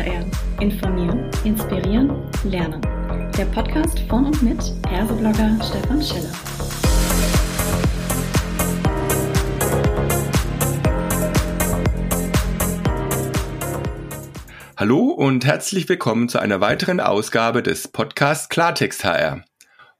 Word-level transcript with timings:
HR. 0.00 0.24
Informieren, 0.60 1.30
inspirieren, 1.44 2.10
lernen. 2.44 2.80
Der 3.36 3.44
Podcast 3.44 4.00
von 4.08 4.24
und 4.24 4.42
mit 4.42 4.58
Erseblogger 4.90 5.58
Stefan 5.62 6.02
Schiller. 6.02 6.32
Hallo 14.78 15.10
und 15.10 15.44
herzlich 15.44 15.86
willkommen 15.86 16.30
zu 16.30 16.38
einer 16.38 16.62
weiteren 16.62 17.00
Ausgabe 17.00 17.62
des 17.62 17.88
Podcasts 17.88 18.48
Klartext 18.48 19.04
HR. 19.04 19.44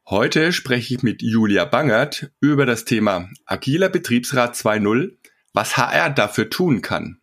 Heute 0.09 0.53
spreche 0.53 0.95
ich 0.95 1.03
mit 1.03 1.21
Julia 1.21 1.67
Bangert 1.67 2.31
über 2.41 2.65
das 2.65 2.87
Thema 2.87 3.29
Agiler 3.45 3.91
Betriebsrat 3.91 4.55
2.0, 4.55 5.19
was 5.53 5.77
HR 5.77 6.09
dafür 6.09 6.49
tun 6.49 6.81
kann. 6.81 7.21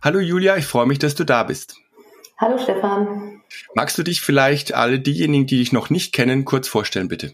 Hallo 0.00 0.20
Julia, 0.20 0.56
ich 0.56 0.66
freue 0.66 0.86
mich, 0.86 1.00
dass 1.00 1.16
du 1.16 1.24
da 1.24 1.42
bist. 1.42 1.79
Hallo 2.40 2.56
Stefan. 2.56 3.42
Magst 3.74 3.98
du 3.98 4.02
dich 4.02 4.22
vielleicht 4.22 4.74
alle 4.74 4.98
diejenigen, 4.98 5.44
die 5.44 5.58
dich 5.58 5.74
noch 5.74 5.90
nicht 5.90 6.14
kennen, 6.14 6.46
kurz 6.46 6.68
vorstellen, 6.68 7.08
bitte? 7.08 7.32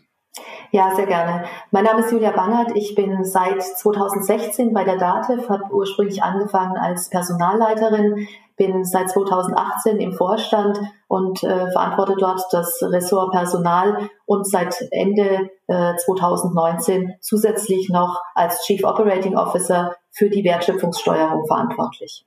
Ja, 0.72 0.96
sehr 0.96 1.06
gerne. 1.06 1.44
Mein 1.70 1.84
Name 1.84 2.00
ist 2.00 2.10
Julia 2.10 2.32
Bangert. 2.32 2.72
Ich 2.74 2.96
bin 2.96 3.22
seit 3.22 3.62
2016 3.62 4.74
bei 4.74 4.82
der 4.82 4.96
DATEV, 4.96 5.48
habe 5.48 5.72
ursprünglich 5.72 6.24
angefangen 6.24 6.76
als 6.76 7.08
Personalleiterin, 7.08 8.26
bin 8.56 8.84
seit 8.84 9.08
2018 9.08 9.98
im 9.98 10.12
Vorstand 10.12 10.80
und 11.06 11.40
äh, 11.44 11.70
verantworte 11.70 12.16
dort 12.18 12.42
das 12.50 12.76
Ressort 12.82 13.30
Personal 13.30 14.10
und 14.24 14.44
seit 14.44 14.74
Ende 14.90 15.50
äh, 15.68 15.94
2019 16.04 17.14
zusätzlich 17.20 17.90
noch 17.90 18.20
als 18.34 18.64
Chief 18.64 18.82
Operating 18.82 19.36
Officer 19.36 19.94
für 20.10 20.30
die 20.30 20.42
Wertschöpfungssteuerung 20.42 21.46
verantwortlich. 21.46 22.26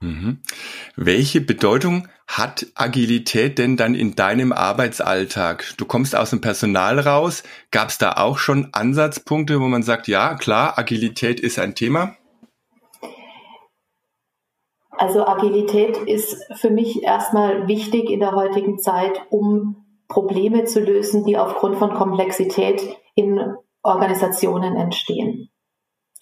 Mhm. 0.00 0.40
Welche 0.96 1.40
Bedeutung 1.40 2.08
hat 2.26 2.66
Agilität 2.74 3.58
denn 3.58 3.76
dann 3.76 3.94
in 3.94 4.14
deinem 4.14 4.52
Arbeitsalltag? 4.52 5.74
Du 5.76 5.86
kommst 5.86 6.14
aus 6.14 6.30
dem 6.30 6.40
Personal 6.40 7.00
raus. 7.00 7.42
Gab 7.70 7.88
es 7.88 7.98
da 7.98 8.12
auch 8.12 8.38
schon 8.38 8.68
Ansatzpunkte, 8.72 9.60
wo 9.60 9.66
man 9.66 9.82
sagt, 9.82 10.06
ja, 10.06 10.34
klar, 10.34 10.78
Agilität 10.78 11.40
ist 11.40 11.58
ein 11.58 11.74
Thema? 11.74 12.16
Also 14.90 15.26
Agilität 15.26 15.96
ist 15.96 16.36
für 16.56 16.70
mich 16.70 17.02
erstmal 17.02 17.68
wichtig 17.68 18.10
in 18.10 18.20
der 18.20 18.32
heutigen 18.32 18.78
Zeit, 18.78 19.22
um 19.30 19.86
Probleme 20.08 20.64
zu 20.64 20.80
lösen, 20.80 21.24
die 21.24 21.38
aufgrund 21.38 21.76
von 21.76 21.94
Komplexität 21.94 22.82
in 23.14 23.54
Organisationen 23.82 24.76
entstehen. 24.76 25.50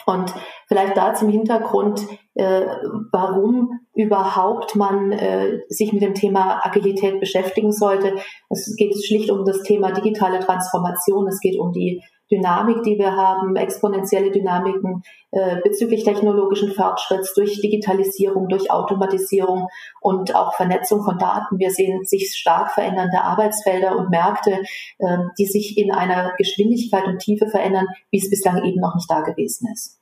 Und 0.05 0.33
vielleicht 0.69 0.97
da 0.97 1.15
zum 1.15 1.31
Hintergrund, 1.31 2.07
äh, 2.37 2.67
warum 3.13 3.81
überhaupt 3.95 4.77
man 4.77 5.13
äh, 5.13 5.61
sich 5.69 5.93
mit 5.93 6.03
dem 6.03 6.15
Thema 6.15 6.61
Agilität 6.65 7.19
beschäftigen 7.19 7.73
sollte. 7.73 8.17
Es 8.51 8.75
geht 8.77 8.95
schlicht 9.05 9.31
um 9.31 9.45
das 9.45 9.63
Thema 9.63 9.93
digitale 9.93 10.41
Transformation. 10.41 11.27
Es 11.29 11.41
geht 11.41 11.59
um 11.59 11.73
die 11.73 12.03
Dynamik, 12.31 12.83
die 12.83 12.99
wir 12.99 13.17
haben, 13.17 13.57
exponentielle 13.57 14.33
Dynamiken 14.33 15.03
äh, 15.31 15.61
bezüglich 15.63 16.05
technologischen 16.05 16.73
Fortschritts 16.73 17.33
durch 17.35 17.61
Digitalisierung, 17.61 18.49
durch 18.49 18.71
Automatisierung 18.71 19.69
und 20.01 20.35
auch 20.35 20.55
Vernetzung 20.55 21.05
von 21.05 21.19
Daten. 21.19 21.59
Wir 21.59 21.71
sehen 21.71 22.05
sich 22.05 22.35
stark 22.35 22.73
verändernde 22.73 23.23
Arbeitsfelder 23.23 23.97
und 23.97 24.11
Märkte, 24.11 24.63
äh, 24.99 25.19
die 25.39 25.47
sich 25.47 25.79
in 25.79 25.93
einer 25.93 26.35
Geschwindigkeit 26.37 27.07
und 27.07 27.21
Tiefe 27.21 27.47
verändern, 27.47 27.87
wie 28.11 28.19
es 28.19 28.29
bislang 28.29 28.65
eben 28.65 28.81
noch 28.81 28.95
nicht 28.95 29.11
da 29.11 29.21
gewesen 29.21 29.69
ist. 29.73 30.01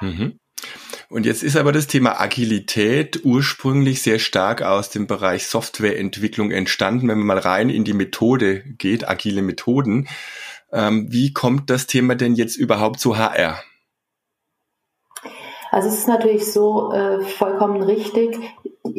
Mhm. 0.00 0.38
Und 1.10 1.26
jetzt 1.26 1.42
ist 1.42 1.56
aber 1.56 1.72
das 1.72 1.88
Thema 1.88 2.20
Agilität 2.20 3.24
ursprünglich 3.24 4.00
sehr 4.00 4.20
stark 4.20 4.62
aus 4.62 4.90
dem 4.90 5.08
Bereich 5.08 5.48
Softwareentwicklung 5.48 6.52
entstanden, 6.52 7.08
wenn 7.08 7.18
man 7.18 7.26
mal 7.26 7.38
rein 7.38 7.68
in 7.68 7.82
die 7.82 7.94
Methode 7.94 8.62
geht, 8.78 9.08
agile 9.08 9.42
Methoden. 9.42 10.06
Ähm, 10.72 11.08
wie 11.10 11.32
kommt 11.32 11.68
das 11.68 11.88
Thema 11.88 12.14
denn 12.14 12.36
jetzt 12.36 12.54
überhaupt 12.54 13.00
zu 13.00 13.18
HR? 13.18 13.60
Also 15.70 15.88
es 15.88 15.98
ist 15.98 16.08
natürlich 16.08 16.52
so 16.52 16.92
äh, 16.92 17.20
vollkommen 17.20 17.82
richtig 17.82 18.38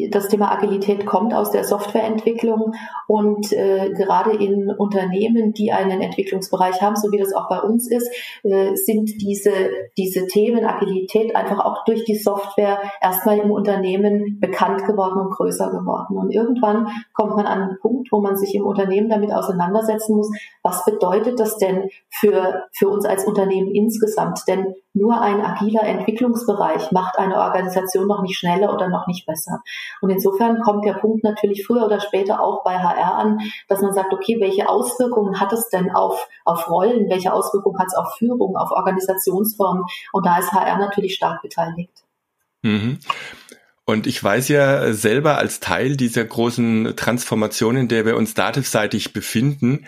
das 0.09 0.27
Thema 0.27 0.51
Agilität 0.51 1.05
kommt 1.05 1.33
aus 1.33 1.51
der 1.51 1.63
Softwareentwicklung 1.63 2.73
und 3.07 3.51
äh, 3.51 3.91
gerade 3.93 4.31
in 4.31 4.69
Unternehmen, 4.69 5.53
die 5.53 5.71
einen 5.71 6.01
Entwicklungsbereich 6.01 6.81
haben, 6.81 6.95
so 6.95 7.11
wie 7.11 7.17
das 7.17 7.33
auch 7.33 7.49
bei 7.49 7.59
uns 7.59 7.89
ist, 7.89 8.09
äh, 8.43 8.75
sind 8.75 9.21
diese, 9.21 9.51
diese 9.97 10.27
Themen 10.27 10.65
Agilität 10.65 11.35
einfach 11.35 11.59
auch 11.59 11.83
durch 11.85 12.05
die 12.05 12.15
Software 12.15 12.79
erstmal 13.01 13.39
im 13.39 13.51
Unternehmen 13.51 14.39
bekannt 14.39 14.85
geworden 14.85 15.19
und 15.19 15.31
größer 15.31 15.71
geworden. 15.71 16.17
Und 16.17 16.31
irgendwann 16.31 16.87
kommt 17.13 17.35
man 17.35 17.45
an 17.45 17.61
einen 17.61 17.79
Punkt, 17.81 18.11
wo 18.11 18.21
man 18.21 18.37
sich 18.37 18.55
im 18.55 18.65
Unternehmen 18.65 19.09
damit 19.09 19.33
auseinandersetzen 19.33 20.15
muss, 20.15 20.31
was 20.63 20.85
bedeutet 20.85 21.39
das 21.39 21.57
denn 21.57 21.89
für, 22.09 22.65
für 22.71 22.87
uns 22.87 23.05
als 23.05 23.25
Unternehmen 23.25 23.71
insgesamt? 23.73 24.41
Denn 24.47 24.75
nur 24.93 25.21
ein 25.21 25.41
agiler 25.41 25.83
Entwicklungsbereich 25.83 26.60
macht 26.91 27.17
eine 27.17 27.37
Organisation 27.37 28.07
noch 28.07 28.21
nicht 28.21 28.37
schneller 28.37 28.73
oder 28.73 28.89
noch 28.89 29.07
nicht 29.07 29.25
besser. 29.25 29.61
Und 30.01 30.09
insofern 30.09 30.61
kommt 30.61 30.85
der 30.85 30.93
Punkt 30.93 31.23
natürlich 31.23 31.65
früher 31.65 31.85
oder 31.85 31.99
später 31.99 32.41
auch 32.41 32.63
bei 32.63 32.77
HR 32.77 33.15
an, 33.15 33.39
dass 33.67 33.81
man 33.81 33.93
sagt, 33.93 34.13
okay, 34.13 34.37
welche 34.39 34.69
Auswirkungen 34.69 35.39
hat 35.39 35.53
es 35.53 35.69
denn 35.69 35.91
auf, 35.91 36.27
auf 36.45 36.69
Rollen? 36.69 37.09
Welche 37.09 37.33
Auswirkungen 37.33 37.79
hat 37.79 37.87
es 37.87 37.95
auf 37.95 38.15
Führung, 38.17 38.55
auf 38.55 38.71
Organisationsformen? 38.71 39.83
Und 40.11 40.25
da 40.25 40.39
ist 40.39 40.51
HR 40.51 40.77
natürlich 40.77 41.15
stark 41.15 41.41
beteiligt. 41.41 42.03
Mhm. 42.61 42.99
Und 43.85 44.07
ich 44.07 44.23
weiß 44.23 44.47
ja 44.49 44.93
selber 44.93 45.37
als 45.37 45.59
Teil 45.59 45.97
dieser 45.97 46.23
großen 46.23 46.93
Transformation, 46.95 47.75
in 47.75 47.87
der 47.87 48.05
wir 48.05 48.15
uns 48.15 48.33
dativseitig 48.33 49.11
befinden, 49.11 49.85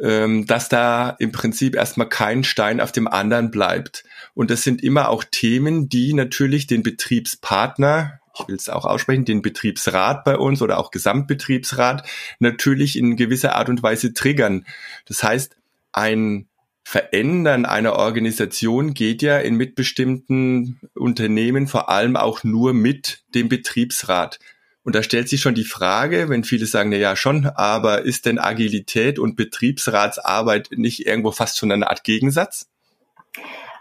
ähm, 0.00 0.46
dass 0.46 0.68
da 0.68 1.10
im 1.18 1.32
Prinzip 1.32 1.74
erstmal 1.74 2.08
kein 2.08 2.44
Stein 2.44 2.80
auf 2.80 2.92
dem 2.92 3.08
anderen 3.08 3.50
bleibt. 3.50 4.04
Und 4.34 4.50
das 4.50 4.62
sind 4.62 4.82
immer 4.82 5.08
auch 5.08 5.24
Themen, 5.24 5.88
die 5.88 6.12
natürlich 6.12 6.66
den 6.66 6.82
Betriebspartner, 6.82 8.20
ich 8.38 8.48
will 8.48 8.56
es 8.56 8.68
auch 8.68 8.84
aussprechen, 8.84 9.24
den 9.24 9.42
Betriebsrat 9.42 10.24
bei 10.24 10.36
uns 10.36 10.60
oder 10.60 10.78
auch 10.78 10.90
Gesamtbetriebsrat 10.90 12.06
natürlich 12.38 12.98
in 12.98 13.16
gewisser 13.16 13.54
Art 13.54 13.68
und 13.68 13.82
Weise 13.82 14.12
triggern. 14.12 14.66
Das 15.06 15.22
heißt, 15.22 15.56
ein 15.92 16.46
Verändern 16.84 17.64
einer 17.64 17.94
Organisation 17.94 18.94
geht 18.94 19.20
ja 19.20 19.38
in 19.38 19.56
mitbestimmten 19.56 20.78
Unternehmen 20.94 21.66
vor 21.66 21.88
allem 21.88 22.14
auch 22.16 22.44
nur 22.44 22.74
mit 22.74 23.24
dem 23.34 23.48
Betriebsrat. 23.48 24.38
Und 24.86 24.94
da 24.94 25.02
stellt 25.02 25.28
sich 25.28 25.40
schon 25.40 25.56
die 25.56 25.64
Frage, 25.64 26.28
wenn 26.28 26.44
viele 26.44 26.64
sagen, 26.64 26.90
na 26.90 26.96
ja 26.96 27.16
schon, 27.16 27.46
aber 27.46 28.02
ist 28.02 28.24
denn 28.24 28.38
Agilität 28.38 29.18
und 29.18 29.34
Betriebsratsarbeit 29.34 30.68
nicht 30.76 31.04
irgendwo 31.04 31.32
fast 31.32 31.58
schon 31.58 31.72
eine 31.72 31.90
Art 31.90 32.04
Gegensatz? 32.04 32.68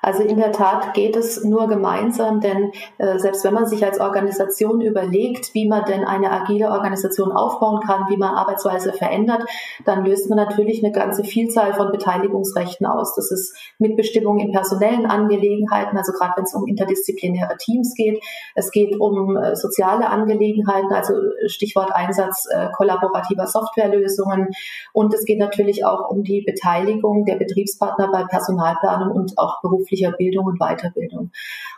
Also 0.06 0.22
in 0.22 0.38
der 0.38 0.52
Tat 0.52 0.94
geht 0.94 1.16
es 1.16 1.44
nur 1.44 1.68
gemeinsam, 1.68 2.40
denn 2.40 2.72
äh, 3.00 3.18
selbst 3.18 3.44
wenn 3.44 3.56
man 3.56 3.66
sich 3.66 3.84
als 3.84 4.00
Organisation 4.00 4.80
überlegt, 4.80 5.56
wie 5.56 5.68
man 5.68 5.84
denn 5.86 6.04
eine 6.04 6.32
agile 6.32 6.70
Organisation 6.70 7.32
aufbauen 7.32 7.80
kann, 7.80 8.06
wie 8.10 8.16
man 8.16 8.36
Arbeitsweise 8.36 8.94
verändert, 8.94 9.42
dann 9.84 10.06
löst 10.06 10.30
man 10.30 10.38
natürlich 10.38 10.84
eine 10.84 10.94
ganze 10.94 11.24
Vielzahl 11.24 11.74
von 11.74 11.92
Beteiligungsrechten 11.92 12.86
aus. 12.86 13.16
Das 13.16 13.32
ist 13.32 13.58
Mitbestimmung 13.80 14.38
in 14.38 14.52
personellen 14.52 15.08
Angelegenheiten, 15.08 15.98
also 15.98 16.12
gerade 16.12 16.34
wenn 16.36 16.44
es 16.44 16.54
um 16.54 16.68
interdisziplinäre 16.68 17.58
Teams 17.58 17.96
geht. 17.96 18.24
Es 18.54 18.70
geht 18.70 19.00
um 19.00 19.36
äh, 19.36 19.56
soziale 19.56 20.08
Angelegenheiten, 20.08 20.94
also 20.94 21.14
Stichwort 21.48 21.92
Einsatz 21.96 22.46
äh, 22.52 22.68
kollaborativer 22.78 23.48
Softwarelösungen. 23.48 24.50
Und 24.94 25.16
es 25.16 25.26
geht 25.26 25.40
natürlich 25.40 25.84
auch 25.84 26.12
um 26.12 26.22
die 26.22 26.44
Beteiligung 26.46 27.26
der 27.26 27.38
Betriebspartner 27.38 28.12
bei 28.12 28.24
Personalplanung 28.26 29.10
und 29.10 29.40
auch 29.40 29.62
beruflich 29.64 29.95
beruflicher 29.96 30.12
Bildung 30.12 30.46
und 30.46 30.60
Weiterbildung. 30.60 31.32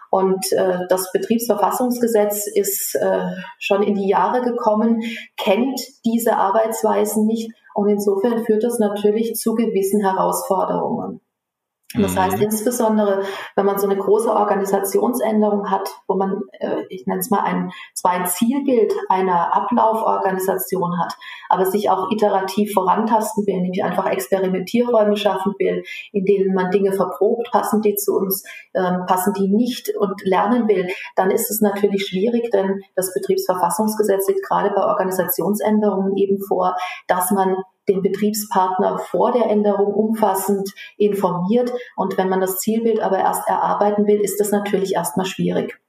Und 0.10 0.52
äh, 0.54 0.80
das 0.90 1.12
Betriebsverfassungsgesetz 1.12 2.48
ist 2.48 2.96
äh, 2.96 3.26
schon 3.60 3.84
in 3.84 3.96
die 3.96 4.08
Jahre 4.08 4.42
gekommen, 4.42 5.02
kennt 5.36 5.80
diese 6.06 6.38
Arbeitsweisen 6.38 7.26
nicht 7.26 7.52
und 7.74 7.90
insofern 7.90 8.46
führt 8.46 8.64
das 8.64 8.80
natürlich 8.80 9.36
zu 9.36 9.54
gewissen 9.56 10.02
Herausforderungen. 10.02 11.20
Das 11.94 12.16
mhm. 12.16 12.20
heißt 12.20 12.40
insbesondere, 12.42 13.24
wenn 13.56 13.66
man 13.66 13.80
so 13.80 13.88
eine 13.88 13.98
große 13.98 14.30
Organisationsänderung 14.30 15.72
hat, 15.72 15.90
wo 16.08 16.16
man, 16.16 16.42
äh, 16.60 16.84
ich 16.90 17.08
nenne 17.08 17.22
es 17.22 17.30
mal 17.30 17.44
ein, 17.44 17.72
zwar 17.94 18.12
ein 18.12 18.26
Zielbild 18.26 18.94
einer 19.08 19.56
Ablauforganisation 19.56 21.00
hat, 21.00 21.14
aber 21.48 21.66
sich 21.66 21.90
auch 21.90 22.12
iterativ 22.12 22.74
vorantasten 22.74 23.48
will, 23.48 23.62
nämlich 23.62 23.86
einfach 23.86 24.06
Experimentierräume 24.06 25.16
schaffen 25.16 25.54
will, 25.60 25.84
in 26.12 26.26
denen 26.26 26.54
man 26.54 26.72
Dinge 26.72 26.92
verprobt, 26.92 27.52
passen 27.52 27.82
die 27.82 27.96
zu 27.96 28.18
uns, 28.18 28.44
ähm, 28.74 29.06
passen 29.08 29.32
die 29.32 29.48
nicht 29.48 29.96
und 29.96 30.22
lernen 30.26 30.68
will, 30.68 30.90
dann 31.16 31.32
ist 31.32 31.50
es 31.50 31.62
natürlich 31.62 32.06
schwierig, 32.08 32.52
denn 32.52 32.82
das 32.96 33.14
Betriebsverfassungsgesetz 33.14 34.26
sieht 34.26 34.44
gerade 34.44 34.72
bei 34.72 34.84
Organisationsänderungen 34.84 36.18
eben 36.18 36.40
vor, 36.40 36.76
dass 37.08 37.32
man 37.32 37.56
den 37.88 38.02
Betriebspartner 38.02 39.00
vor 39.00 39.32
der 39.32 39.50
Änderung 39.50 39.94
umfassend 39.94 40.70
informiert. 40.98 41.72
Und 41.96 42.18
wenn 42.18 42.30
man 42.30 42.42
das 42.42 42.58
Zielbild 42.58 43.00
aber 43.00 43.20
erst 43.20 43.48
erarbeiten 43.48 44.08
will, 44.08 44.22
ist 44.22 44.40
das 44.40 44.52
natürlich 44.52 44.94
erstmal 44.94 45.26
schwierig. 45.26 45.80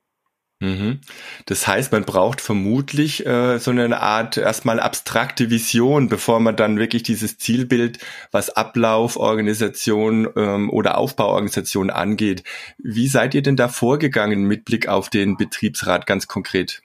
Mhm. 0.61 1.01
Das 1.47 1.69
heißt, 1.69 1.93
man 1.93 2.05
braucht 2.05 2.41
vermutlich 2.41 3.25
äh, 3.25 3.59
so 3.59 3.71
eine 3.71 4.01
Art 4.01 4.37
erstmal 4.37 4.81
abstrakte 4.81 5.51
Vision, 5.51 6.09
bevor 6.09 6.41
man 6.41 6.57
dann 6.57 6.79
wirklich 6.79 7.05
dieses 7.05 7.39
Zielbild, 7.39 7.99
was 8.33 8.51
Ablauf, 8.51 9.17
Organisation 9.17 10.29
ähm, 10.37 10.69
oder 10.71 10.99
Aufbauorganisation 10.99 11.91
angeht. 11.91 12.43
Wie 12.79 13.07
seid 13.07 13.35
ihr 13.35 13.43
denn 13.43 13.57
da 13.57 13.69
vorgegangen 13.69 14.45
mit 14.45 14.65
Blick 14.65 14.89
auf 14.89 15.11
den 15.11 15.37
Betriebsrat 15.37 16.07
ganz 16.07 16.27
konkret? 16.27 16.83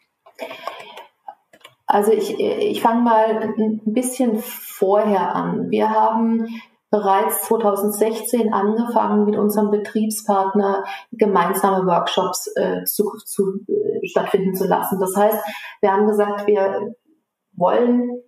Also 1.94 2.12
ich, 2.12 2.40
ich 2.40 2.82
fange 2.82 3.02
mal 3.02 3.54
ein 3.56 3.80
bisschen 3.86 4.40
vorher 4.40 5.36
an. 5.36 5.70
Wir 5.70 5.92
haben 5.92 6.48
bereits 6.90 7.44
2016 7.44 8.52
angefangen, 8.52 9.26
mit 9.26 9.38
unserem 9.38 9.70
Betriebspartner 9.70 10.86
gemeinsame 11.12 11.86
Workshops 11.86 12.52
äh, 12.56 12.84
zu, 12.86 13.12
zu, 13.26 13.60
äh, 13.68 14.08
stattfinden 14.08 14.56
zu 14.56 14.66
lassen. 14.66 15.00
Das 15.00 15.16
heißt, 15.16 15.38
wir 15.82 15.92
haben 15.92 16.08
gesagt, 16.08 16.48
wir 16.48 16.96
wollen 17.56 18.24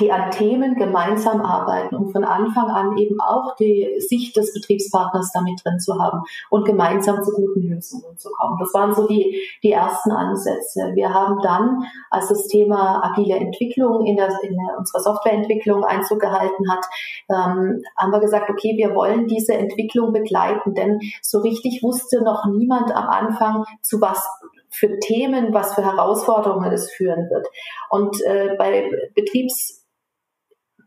an 0.00 0.30
Themen 0.30 0.74
gemeinsam 0.76 1.42
arbeiten 1.42 1.94
und 1.96 2.12
von 2.12 2.24
Anfang 2.24 2.68
an 2.70 2.96
eben 2.96 3.20
auch 3.20 3.54
die 3.56 3.96
Sicht 3.98 4.36
des 4.36 4.52
Betriebspartners 4.54 5.30
damit 5.32 5.60
drin 5.64 5.78
zu 5.78 5.98
haben 5.98 6.22
und 6.50 6.64
gemeinsam 6.64 7.22
zu 7.22 7.32
guten 7.32 7.62
Lösungen 7.62 8.16
zu 8.16 8.30
kommen. 8.30 8.56
Das 8.58 8.72
waren 8.72 8.94
so 8.94 9.06
die, 9.06 9.38
die 9.62 9.72
ersten 9.72 10.10
Ansätze. 10.10 10.92
Wir 10.94 11.12
haben 11.12 11.40
dann, 11.42 11.84
als 12.10 12.28
das 12.28 12.46
Thema 12.48 13.02
agile 13.04 13.36
Entwicklung 13.36 14.06
in, 14.06 14.16
der, 14.16 14.28
in 14.42 14.56
der, 14.56 14.78
unserer 14.78 15.00
Softwareentwicklung 15.00 15.84
Einzug 15.84 16.20
gehalten 16.20 16.70
hat, 16.70 16.84
ähm, 17.30 17.82
haben 17.96 18.12
wir 18.12 18.20
gesagt, 18.20 18.48
okay, 18.50 18.74
wir 18.76 18.94
wollen 18.94 19.26
diese 19.26 19.54
Entwicklung 19.54 20.12
begleiten, 20.12 20.74
denn 20.74 21.00
so 21.20 21.40
richtig 21.40 21.82
wusste 21.82 22.22
noch 22.22 22.46
niemand 22.46 22.94
am 22.94 23.08
Anfang, 23.08 23.64
zu 23.82 24.00
was 24.00 24.22
für 24.70 24.98
Themen, 25.00 25.52
was 25.52 25.74
für 25.74 25.84
Herausforderungen 25.84 26.72
es 26.72 26.90
führen 26.90 27.28
wird. 27.28 27.46
Und 27.90 28.20
äh, 28.22 28.56
bei 28.56 28.90
Betriebs 29.14 29.81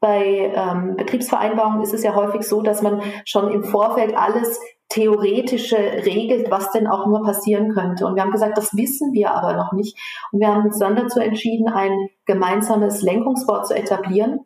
bei 0.06 0.54
ähm, 0.56 0.98
Betriebsvereinbarungen 0.98 1.82
ist 1.82 1.96
es 1.96 2.04
ja 2.04 2.14
häufig 2.14 2.44
so, 2.44 2.62
dass 2.62 2.84
man 2.84 3.02
schon 3.26 3.52
im 3.52 3.64
Vorfeld 3.64 4.16
alles 4.16 4.60
theoretische 4.90 5.78
regelt, 5.78 6.52
was 6.52 6.72
denn 6.72 6.86
auch 6.86 7.08
nur 7.08 7.24
passieren 7.24 7.74
könnte. 7.74 8.06
Und 8.06 8.14
wir 8.14 8.22
haben 8.22 8.32
gesagt, 8.32 8.56
das 8.56 8.78
wissen 8.78 9.14
wir 9.14 9.32
aber 9.32 9.54
noch 9.54 9.74
nicht. 9.74 9.98
Und 10.32 10.42
wir 10.42 10.48
haben 10.50 10.66
uns 10.66 10.78
dann 10.78 10.96
dazu 10.96 11.20
entschieden, 11.20 11.68
ein 11.70 12.10
gemeinsames 12.28 13.02
Lenkungsboard 13.02 13.66
zu 13.66 13.76
etablieren, 13.76 14.42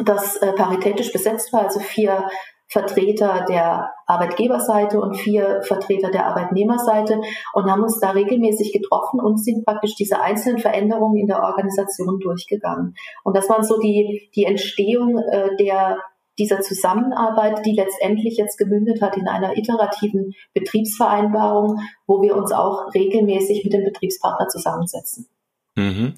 das 0.00 0.36
äh, 0.38 0.52
paritätisch 0.52 1.12
besetzt 1.12 1.52
war, 1.52 1.62
also 1.62 1.78
vier 1.78 2.28
Vertreter 2.72 3.44
der 3.46 3.92
Arbeitgeberseite 4.06 4.98
und 4.98 5.16
vier 5.16 5.60
Vertreter 5.62 6.10
der 6.10 6.26
Arbeitnehmerseite 6.26 7.20
und 7.52 7.70
haben 7.70 7.82
uns 7.82 8.00
da 8.00 8.10
regelmäßig 8.10 8.72
getroffen 8.72 9.20
und 9.20 9.36
sind 9.42 9.64
praktisch 9.66 9.94
diese 9.94 10.20
einzelnen 10.20 10.58
Veränderungen 10.58 11.18
in 11.18 11.26
der 11.26 11.42
Organisation 11.42 12.18
durchgegangen. 12.18 12.94
Und 13.24 13.36
das 13.36 13.48
waren 13.50 13.62
so 13.62 13.78
die, 13.78 14.30
die 14.34 14.44
Entstehung 14.44 15.18
äh, 15.18 15.54
der 15.56 15.98
dieser 16.38 16.60
Zusammenarbeit, 16.60 17.64
die 17.66 17.74
letztendlich 17.74 18.38
jetzt 18.38 18.56
gemündet 18.56 19.02
hat 19.02 19.18
in 19.18 19.28
einer 19.28 19.54
iterativen 19.54 20.32
Betriebsvereinbarung, 20.54 21.78
wo 22.06 22.22
wir 22.22 22.34
uns 22.34 22.52
auch 22.52 22.94
regelmäßig 22.94 23.64
mit 23.64 23.74
dem 23.74 23.84
Betriebspartner 23.84 24.48
zusammensetzen. 24.48 25.28
Mhm. 25.74 26.14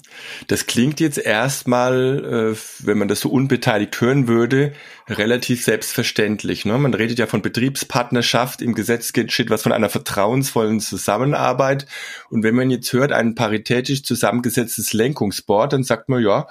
Das 0.47 0.65
klingt 0.65 0.99
jetzt 0.99 1.17
erstmal, 1.17 2.53
äh, 2.53 2.57
wenn 2.79 2.97
man 2.97 3.07
das 3.07 3.21
so 3.21 3.29
unbeteiligt 3.29 4.01
hören 4.01 4.27
würde, 4.27 4.73
relativ 5.07 5.63
selbstverständlich. 5.63 6.65
Ne? 6.65 6.77
Man 6.77 6.93
redet 6.93 7.19
ja 7.19 7.25
von 7.25 7.41
Betriebspartnerschaft, 7.41 8.61
im 8.61 8.75
Gesetz 8.75 9.13
steht 9.29 9.49
was 9.49 9.63
von 9.63 9.71
einer 9.71 9.89
vertrauensvollen 9.89 10.81
Zusammenarbeit. 10.81 11.85
Und 12.29 12.43
wenn 12.43 12.55
man 12.55 12.69
jetzt 12.69 12.91
hört, 12.91 13.13
ein 13.13 13.35
paritätisch 13.35 14.03
zusammengesetztes 14.03 14.91
Lenkungsboard, 14.91 15.71
dann 15.71 15.83
sagt 15.83 16.09
man, 16.09 16.21
ja, 16.21 16.47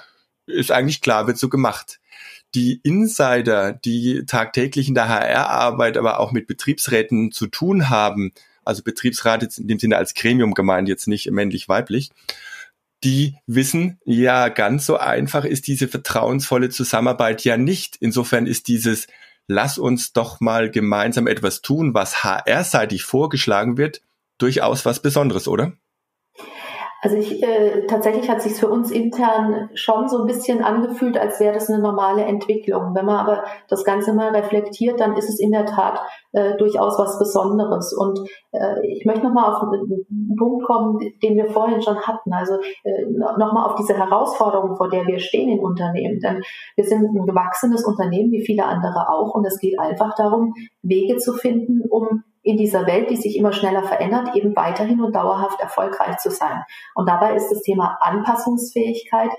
ist 0.47 0.71
eigentlich 0.71 1.01
klar, 1.01 1.27
wird 1.27 1.37
so 1.37 1.47
gemacht. 1.47 1.99
Die 2.55 2.79
Insider, 2.83 3.73
die 3.73 4.23
tagtäglich 4.25 4.87
in 4.87 4.95
der 4.95 5.09
HR-Arbeit, 5.09 5.97
aber 5.97 6.19
auch 6.19 6.31
mit 6.31 6.47
Betriebsräten 6.47 7.31
zu 7.31 7.45
tun 7.47 7.89
haben, 7.89 8.31
also 8.63 8.81
Betriebsrat 8.81 9.43
jetzt 9.43 9.59
in 9.59 9.67
dem 9.67 9.77
Sinne 9.77 9.97
als 9.97 10.15
Gremium 10.15 10.55
gemeint, 10.55 10.89
jetzt 10.89 11.07
nicht 11.07 11.29
männlich-weiblich, 11.29 12.09
die 13.03 13.35
wissen, 13.45 13.99
ja, 14.05 14.49
ganz 14.49 14.85
so 14.85 14.97
einfach 14.97 15.45
ist 15.45 15.67
diese 15.67 15.87
vertrauensvolle 15.87 16.69
Zusammenarbeit 16.69 17.43
ja 17.43 17.57
nicht. 17.57 17.97
Insofern 17.99 18.47
ist 18.47 18.67
dieses 18.67 19.07
Lass 19.47 19.77
uns 19.77 20.11
doch 20.11 20.39
mal 20.39 20.71
gemeinsam 20.71 21.27
etwas 21.27 21.61
tun, 21.61 21.93
was 21.93 22.23
HR-seitig 22.23 23.03
vorgeschlagen 23.03 23.77
wird, 23.77 24.01
durchaus 24.39 24.85
was 24.85 25.01
Besonderes, 25.01 25.47
oder? 25.47 25.73
Also 27.05 27.17
ich, 27.17 27.43
äh, 27.43 27.85
tatsächlich 27.85 28.31
hat 28.31 28.41
sich 28.41 28.55
für 28.55 28.67
uns 28.67 28.89
intern 28.89 29.69
schon 29.75 30.07
so 30.07 30.21
ein 30.21 30.25
bisschen 30.25 30.63
angefühlt, 30.63 31.19
als 31.19 31.39
wäre 31.39 31.53
das 31.53 31.69
eine 31.69 31.77
normale 31.77 32.23
Entwicklung. 32.23 32.95
Wenn 32.95 33.05
man 33.05 33.17
aber 33.17 33.43
das 33.67 33.85
Ganze 33.85 34.11
mal 34.11 34.29
reflektiert, 34.29 34.99
dann 34.99 35.15
ist 35.15 35.29
es 35.29 35.39
in 35.39 35.51
der 35.51 35.67
Tat 35.67 35.99
äh, 36.31 36.57
durchaus 36.57 36.97
was 36.97 37.19
Besonderes. 37.19 37.93
Und 37.93 38.27
äh, 38.53 38.87
ich 38.87 39.05
möchte 39.05 39.23
nochmal 39.23 39.53
auf 39.53 39.61
einen 39.61 40.35
Punkt 40.35 40.65
kommen, 40.65 40.97
den 41.21 41.37
wir 41.37 41.45
vorhin 41.51 41.79
schon 41.83 41.99
hatten. 41.99 42.33
Also 42.33 42.55
äh, 42.83 43.05
nochmal 43.05 43.69
auf 43.69 43.75
diese 43.75 43.95
Herausforderung, 43.95 44.75
vor 44.75 44.89
der 44.89 45.05
wir 45.05 45.19
stehen 45.19 45.49
in 45.49 45.59
Unternehmen. 45.59 46.19
Denn 46.21 46.41
wir 46.75 46.85
sind 46.85 47.03
ein 47.03 47.27
gewachsenes 47.27 47.85
Unternehmen, 47.85 48.31
wie 48.31 48.43
viele 48.43 48.65
andere 48.65 49.09
auch. 49.09 49.35
Und 49.35 49.45
es 49.45 49.59
geht 49.59 49.77
einfach 49.77 50.15
darum, 50.15 50.55
Wege 50.81 51.17
zu 51.17 51.33
finden, 51.33 51.83
um 51.87 52.23
in 52.45 52.57
dieser 52.57 52.85
Welt, 52.85 53.09
die 53.09 53.15
sich 53.15 53.37
immer 53.37 53.51
schneller 53.51 53.83
verändert, 53.83 54.35
eben 54.35 54.55
weiterhin 54.55 55.01
und 55.01 55.15
dauerhaft 55.15 55.59
erfolgreich 55.59 56.17
zu 56.17 56.29
sein. 56.29 56.63
Und 56.93 57.09
dabei 57.09 57.35
ist 57.35 57.49
das 57.49 57.63
Thema 57.63 57.97
Anpassungsfähigkeit 58.01 59.31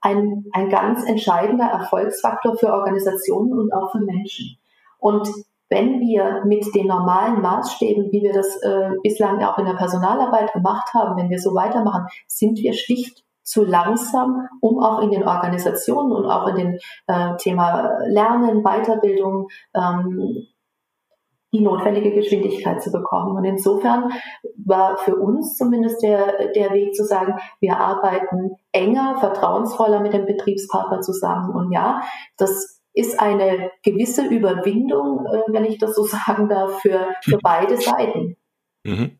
ein, 0.00 0.46
ein 0.52 0.70
ganz 0.70 1.06
entscheidender 1.06 1.66
Erfolgsfaktor 1.66 2.56
für 2.56 2.72
Organisationen 2.72 3.52
und 3.52 3.72
auch 3.72 3.92
für 3.92 4.00
Menschen. 4.00 4.56
Und 4.98 5.28
wenn 5.68 6.00
wir 6.00 6.42
mit 6.46 6.74
den 6.74 6.86
normalen 6.86 7.42
Maßstäben, 7.42 8.10
wie 8.10 8.22
wir 8.22 8.32
das 8.32 8.56
äh, 8.62 8.90
bislang 9.02 9.44
auch 9.44 9.58
in 9.58 9.66
der 9.66 9.74
Personalarbeit 9.74 10.54
gemacht 10.54 10.88
haben, 10.94 11.18
wenn 11.18 11.28
wir 11.28 11.38
so 11.38 11.54
weitermachen, 11.54 12.06
sind 12.26 12.58
wir 12.58 12.72
schlicht 12.72 13.24
zu 13.42 13.64
langsam, 13.64 14.48
um 14.60 14.82
auch 14.82 15.02
in 15.02 15.10
den 15.10 15.28
Organisationen 15.28 16.12
und 16.12 16.24
auch 16.24 16.48
in 16.48 16.56
den 16.56 16.78
äh, 17.08 17.36
Thema 17.36 17.98
Lernen, 18.06 18.62
Weiterbildung 18.62 19.48
ähm, 19.74 20.46
die 21.54 21.60
notwendige 21.60 22.10
Geschwindigkeit 22.10 22.82
zu 22.82 22.90
bekommen. 22.90 23.36
Und 23.36 23.44
insofern 23.44 24.12
war 24.64 24.98
für 24.98 25.14
uns 25.14 25.56
zumindest 25.56 26.02
der, 26.02 26.52
der 26.52 26.72
Weg 26.72 26.94
zu 26.94 27.04
sagen, 27.04 27.34
wir 27.60 27.78
arbeiten 27.78 28.56
enger, 28.72 29.18
vertrauensvoller 29.20 30.00
mit 30.00 30.12
dem 30.12 30.26
Betriebspartner 30.26 31.00
zusammen. 31.00 31.54
Und 31.54 31.72
ja, 31.72 32.02
das 32.36 32.80
ist 32.92 33.20
eine 33.20 33.70
gewisse 33.84 34.24
Überwindung, 34.26 35.26
äh, 35.26 35.52
wenn 35.52 35.64
ich 35.64 35.78
das 35.78 35.94
so 35.94 36.04
sagen 36.26 36.48
darf, 36.48 36.80
für, 36.80 37.14
für 37.22 37.38
beide 37.40 37.76
Seiten. 37.76 38.36
Mhm. 38.82 39.18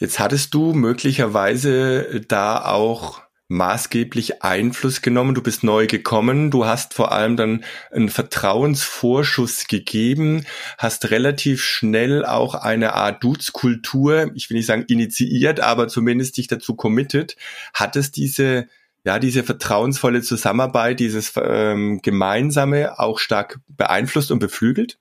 Jetzt 0.00 0.18
hattest 0.18 0.52
du 0.54 0.72
möglicherweise 0.72 2.22
da 2.26 2.64
auch 2.64 3.20
maßgeblich 3.50 4.42
Einfluss 4.42 5.02
genommen. 5.02 5.34
Du 5.34 5.42
bist 5.42 5.64
neu 5.64 5.88
gekommen. 5.88 6.50
Du 6.50 6.66
hast 6.66 6.94
vor 6.94 7.10
allem 7.12 7.36
dann 7.36 7.64
einen 7.90 8.08
Vertrauensvorschuss 8.08 9.66
gegeben, 9.66 10.46
hast 10.78 11.10
relativ 11.10 11.62
schnell 11.62 12.24
auch 12.24 12.54
eine 12.54 12.94
Art 12.94 13.22
Dutzkultur, 13.24 14.30
ich 14.34 14.48
will 14.48 14.56
nicht 14.56 14.66
sagen 14.66 14.84
initiiert, 14.86 15.60
aber 15.60 15.88
zumindest 15.88 16.36
dich 16.36 16.46
dazu 16.46 16.76
committed. 16.76 17.36
Hat 17.74 17.96
es 17.96 18.12
diese 18.12 18.68
ja, 19.02 19.18
diese 19.18 19.42
vertrauensvolle 19.42 20.20
Zusammenarbeit, 20.20 21.00
dieses 21.00 21.32
ähm, 21.42 22.00
Gemeinsame 22.02 22.98
auch 22.98 23.18
stark 23.18 23.58
beeinflusst 23.68 24.30
und 24.30 24.40
beflügelt? 24.40 24.98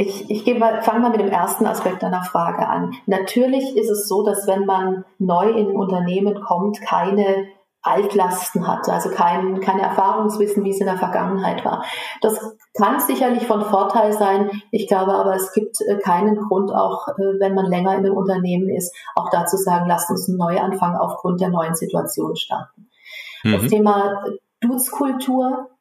Ich, 0.00 0.30
ich 0.30 0.44
fange 0.44 1.00
mal 1.00 1.10
mit 1.10 1.20
dem 1.20 1.28
ersten 1.28 1.66
Aspekt 1.66 2.04
deiner 2.04 2.22
Frage 2.22 2.68
an. 2.68 2.94
Natürlich 3.06 3.76
ist 3.76 3.90
es 3.90 4.06
so, 4.06 4.24
dass 4.24 4.46
wenn 4.46 4.64
man 4.64 5.04
neu 5.18 5.50
in 5.50 5.70
ein 5.70 5.76
Unternehmen 5.76 6.40
kommt, 6.40 6.80
keine 6.80 7.48
Altlasten 7.82 8.68
hat, 8.68 8.88
also 8.88 9.10
kein, 9.10 9.60
keine 9.60 9.82
Erfahrungswissen, 9.82 10.64
wie 10.64 10.70
es 10.70 10.80
in 10.80 10.86
der 10.86 10.98
Vergangenheit 10.98 11.64
war. 11.64 11.84
Das 12.20 12.38
kann 12.74 13.00
sicherlich 13.00 13.46
von 13.46 13.64
Vorteil 13.64 14.12
sein. 14.12 14.50
Ich 14.70 14.86
glaube 14.86 15.14
aber, 15.14 15.34
es 15.34 15.52
gibt 15.52 15.80
äh, 15.80 15.96
keinen 15.98 16.36
Grund, 16.36 16.72
auch 16.72 17.08
äh, 17.08 17.40
wenn 17.40 17.54
man 17.54 17.66
länger 17.66 17.92
in 17.92 18.04
einem 18.04 18.16
Unternehmen 18.16 18.68
ist, 18.68 18.94
auch 19.16 19.30
dazu 19.30 19.56
sagen, 19.56 19.88
lasst 19.88 20.10
uns 20.10 20.28
einen 20.28 20.38
Neuanfang 20.38 20.96
aufgrund 20.96 21.40
der 21.40 21.50
neuen 21.50 21.74
Situation 21.74 22.36
starten. 22.36 22.88
Mhm. 23.42 23.52
Das 23.52 23.66
Thema 23.66 24.24
Duzkultur 24.60 25.48
hm, 25.48 25.77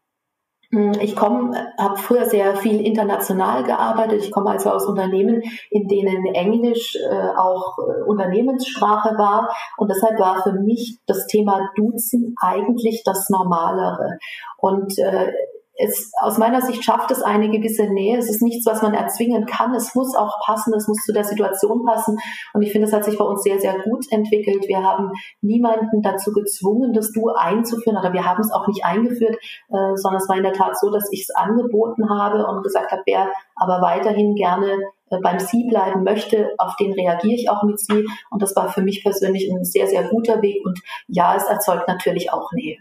ich 0.69 1.15
komme, 1.15 1.53
habe 1.79 1.95
früher 1.95 2.25
sehr 2.25 2.57
viel 2.57 2.85
international 2.85 3.63
gearbeitet. 3.63 4.21
Ich 4.21 4.31
komme 4.31 4.51
also 4.51 4.69
aus 4.71 4.85
Unternehmen, 4.85 5.41
in 5.69 5.87
denen 5.87 6.25
Englisch 6.25 6.97
äh, 6.97 7.29
auch 7.37 7.77
äh, 7.77 8.03
Unternehmenssprache 8.03 9.17
war. 9.17 9.49
Und 9.77 9.89
deshalb 9.89 10.19
war 10.19 10.43
für 10.43 10.51
mich 10.51 10.99
das 11.05 11.25
Thema 11.27 11.69
Duzen 11.75 12.35
eigentlich 12.41 13.03
das 13.05 13.29
Normalere. 13.29 14.17
Und 14.57 14.97
äh, 14.99 15.31
es, 15.77 16.11
aus 16.21 16.37
meiner 16.37 16.61
Sicht 16.61 16.83
schafft 16.83 17.11
es 17.11 17.21
eine 17.21 17.49
gewisse 17.49 17.85
Nähe. 17.85 18.17
Es 18.17 18.29
ist 18.29 18.41
nichts, 18.41 18.65
was 18.65 18.81
man 18.81 18.93
erzwingen 18.93 19.45
kann. 19.45 19.73
Es 19.75 19.93
muss 19.93 20.15
auch 20.15 20.39
passen. 20.43 20.73
Es 20.73 20.87
muss 20.87 20.97
zu 21.05 21.13
der 21.13 21.23
Situation 21.23 21.85
passen. 21.85 22.17
Und 22.53 22.63
ich 22.63 22.71
finde, 22.71 22.87
es 22.87 22.93
hat 22.93 23.05
sich 23.05 23.17
bei 23.17 23.25
uns 23.25 23.43
sehr, 23.43 23.59
sehr 23.59 23.79
gut 23.79 24.05
entwickelt. 24.11 24.67
Wir 24.67 24.81
haben 24.81 25.11
niemanden 25.41 26.01
dazu 26.01 26.31
gezwungen, 26.31 26.93
das 26.93 27.11
Du 27.11 27.29
einzuführen 27.29 27.97
oder 27.97 28.13
wir 28.13 28.25
haben 28.25 28.41
es 28.41 28.51
auch 28.51 28.67
nicht 28.67 28.83
eingeführt, 28.85 29.35
äh, 29.35 29.95
sondern 29.95 30.21
es 30.21 30.27
war 30.27 30.37
in 30.37 30.43
der 30.43 30.53
Tat 30.53 30.77
so, 30.79 30.89
dass 30.89 31.11
ich 31.11 31.21
es 31.21 31.35
angeboten 31.35 32.09
habe 32.09 32.45
und 32.47 32.63
gesagt 32.63 32.91
habe, 32.91 33.03
wer 33.05 33.31
aber 33.55 33.81
weiterhin 33.81 34.35
gerne 34.35 34.79
äh, 35.09 35.19
beim 35.21 35.39
Sie 35.39 35.67
bleiben 35.69 36.03
möchte, 36.03 36.53
auf 36.57 36.75
den 36.77 36.93
reagiere 36.93 37.35
ich 37.35 37.49
auch 37.49 37.63
mit 37.63 37.79
Sie. 37.79 38.07
Und 38.31 38.41
das 38.41 38.55
war 38.55 38.69
für 38.69 38.81
mich 38.81 39.03
persönlich 39.03 39.49
ein 39.51 39.63
sehr, 39.63 39.87
sehr 39.87 40.03
guter 40.03 40.41
Weg. 40.41 40.65
Und 40.65 40.79
ja, 41.07 41.35
es 41.35 41.43
erzeugt 41.43 41.87
natürlich 41.87 42.33
auch 42.33 42.51
Nähe. 42.51 42.77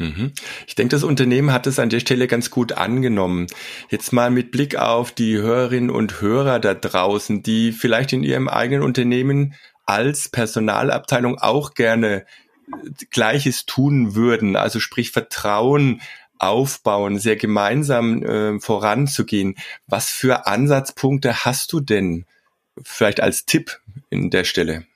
Mhm. 0.00 0.32
Ich 0.66 0.74
denke, 0.74 0.96
das 0.96 1.04
Unternehmen 1.04 1.52
hat 1.52 1.66
es 1.66 1.78
an 1.78 1.90
der 1.90 2.00
Stelle 2.00 2.26
ganz 2.26 2.50
gut 2.50 2.72
angenommen. 2.72 3.48
Jetzt 3.90 4.14
mal 4.14 4.30
mit 4.30 4.50
Blick 4.50 4.76
auf 4.76 5.12
die 5.12 5.36
Hörerinnen 5.36 5.90
und 5.90 6.22
Hörer 6.22 6.58
da 6.58 6.72
draußen, 6.72 7.42
die 7.42 7.72
vielleicht 7.72 8.14
in 8.14 8.22
ihrem 8.22 8.48
eigenen 8.48 8.82
Unternehmen 8.82 9.54
als 9.84 10.30
Personalabteilung 10.30 11.38
auch 11.38 11.74
gerne 11.74 12.24
Gleiches 13.10 13.66
tun 13.66 14.14
würden, 14.14 14.56
also 14.56 14.80
sprich 14.80 15.10
Vertrauen 15.10 16.00
aufbauen, 16.38 17.18
sehr 17.18 17.36
gemeinsam 17.36 18.22
äh, 18.22 18.58
voranzugehen. 18.58 19.56
Was 19.86 20.08
für 20.08 20.46
Ansatzpunkte 20.46 21.44
hast 21.44 21.74
du 21.74 21.80
denn 21.80 22.24
vielleicht 22.82 23.20
als 23.20 23.44
Tipp 23.44 23.80
in 24.08 24.30
der 24.30 24.44
Stelle? 24.44 24.86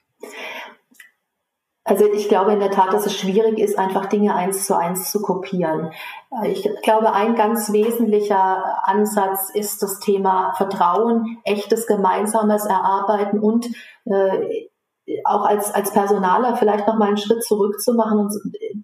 Also 1.86 2.10
ich 2.10 2.28
glaube 2.28 2.52
in 2.52 2.60
der 2.60 2.70
Tat, 2.70 2.94
dass 2.94 3.04
es 3.04 3.14
schwierig 3.14 3.58
ist, 3.58 3.78
einfach 3.78 4.06
Dinge 4.06 4.34
eins 4.34 4.66
zu 4.66 4.76
eins 4.76 5.10
zu 5.10 5.20
kopieren. 5.20 5.92
Ich 6.44 6.66
glaube, 6.82 7.12
ein 7.12 7.34
ganz 7.34 7.72
wesentlicher 7.72 8.88
Ansatz 8.88 9.50
ist 9.50 9.82
das 9.82 10.00
Thema 10.00 10.54
Vertrauen, 10.56 11.38
echtes 11.44 11.86
gemeinsames 11.86 12.64
Erarbeiten 12.64 13.38
und 13.38 13.68
äh, 14.06 14.66
auch 15.24 15.44
als, 15.44 15.72
als 15.74 15.92
Personaler 15.92 16.56
vielleicht 16.56 16.86
noch 16.86 16.98
mal 16.98 17.08
einen 17.08 17.16
Schritt 17.16 17.42
zurück 17.44 17.80
zu 17.80 17.94
machen. 17.94 18.20
Und, 18.20 18.32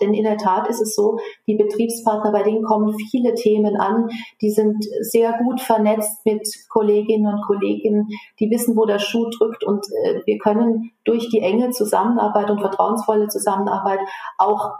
denn 0.00 0.12
in 0.12 0.24
der 0.24 0.36
Tat 0.36 0.68
ist 0.68 0.80
es 0.80 0.94
so, 0.94 1.18
die 1.46 1.56
Betriebspartner, 1.56 2.32
bei 2.32 2.42
denen 2.42 2.62
kommen 2.62 2.94
viele 3.10 3.34
Themen 3.34 3.76
an, 3.76 4.08
die 4.40 4.50
sind 4.50 4.84
sehr 5.00 5.38
gut 5.44 5.60
vernetzt 5.60 6.24
mit 6.26 6.46
Kolleginnen 6.68 7.32
und 7.32 7.42
Kollegen, 7.46 8.08
die 8.38 8.50
wissen, 8.50 8.76
wo 8.76 8.84
der 8.84 8.98
Schuh 8.98 9.30
drückt 9.30 9.64
und 9.64 9.86
äh, 10.04 10.20
wir 10.26 10.38
können 10.38 10.92
durch 11.04 11.30
die 11.30 11.40
enge 11.40 11.70
Zusammenarbeit 11.70 12.50
und 12.50 12.60
vertrauensvolle 12.60 13.28
Zusammenarbeit 13.28 14.00
auch 14.38 14.72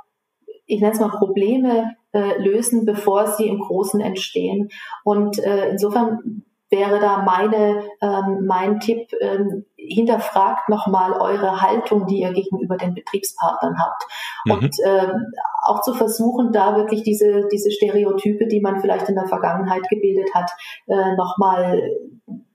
ich 0.66 0.80
nenne 0.80 0.92
es 0.92 1.00
mal 1.00 1.10
Probleme 1.10 1.96
äh, 2.12 2.40
lösen, 2.40 2.86
bevor 2.86 3.26
sie 3.26 3.48
im 3.48 3.58
Großen 3.58 4.00
entstehen. 4.00 4.68
Und 5.02 5.40
äh, 5.40 5.70
insofern 5.70 6.44
wäre 6.70 7.00
da 7.00 7.22
meine, 7.22 7.84
ähm, 8.00 8.46
mein 8.46 8.80
Tipp, 8.80 9.12
ähm, 9.20 9.66
hinterfragt 9.76 10.68
nochmal 10.68 11.12
eure 11.12 11.60
Haltung, 11.60 12.06
die 12.06 12.20
ihr 12.20 12.32
gegenüber 12.32 12.76
den 12.76 12.94
Betriebspartnern 12.94 13.76
habt. 13.78 14.04
Mhm. 14.44 14.52
Und 14.52 14.76
ähm, 14.84 15.32
auch 15.64 15.82
zu 15.82 15.94
versuchen, 15.94 16.52
da 16.52 16.76
wirklich 16.76 17.02
diese, 17.02 17.48
diese 17.52 17.70
Stereotype, 17.70 18.46
die 18.46 18.60
man 18.60 18.80
vielleicht 18.80 19.08
in 19.08 19.16
der 19.16 19.26
Vergangenheit 19.26 19.88
gebildet 19.88 20.30
hat, 20.34 20.50
äh, 20.86 21.16
nochmal 21.16 21.82